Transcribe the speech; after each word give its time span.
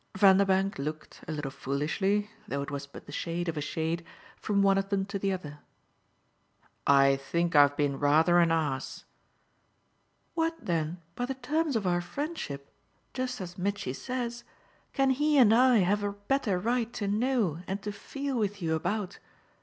Vanderbank 0.17 0.79
looked 0.79 1.23
a 1.27 1.31
little 1.31 1.51
foolishly, 1.51 2.31
though 2.47 2.63
it 2.63 2.71
was 2.71 2.87
but 2.87 3.05
the 3.05 3.11
shade 3.11 3.47
of 3.47 3.55
a 3.55 3.61
shade, 3.61 4.03
from 4.35 4.63
one 4.63 4.75
of 4.79 4.89
them 4.89 5.05
to 5.05 5.19
the 5.19 5.31
other. 5.31 5.59
"I 6.87 7.17
think 7.17 7.55
I've 7.55 7.77
been 7.77 7.99
rather 7.99 8.39
an 8.39 8.51
ass!" 8.51 9.05
"What 10.33 10.57
then 10.65 10.99
by 11.15 11.27
the 11.27 11.35
terms 11.35 11.75
of 11.75 11.85
our 11.85 12.01
friendship 12.01 12.71
just 13.13 13.39
as 13.41 13.59
Mitchy 13.59 13.93
says 13.93 14.43
can 14.91 15.11
he 15.11 15.37
and 15.37 15.53
I 15.53 15.77
have 15.85 16.01
a 16.01 16.13
better 16.13 16.57
right 16.57 16.91
to 16.93 17.07
know 17.07 17.59
and 17.67 17.79
to 17.83 17.91
feel 17.91 18.39
with 18.39 18.59
you 18.59 18.73
about? 18.73 19.19